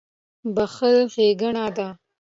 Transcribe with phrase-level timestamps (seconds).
[0.55, 1.87] •بښل ښېګڼه ده.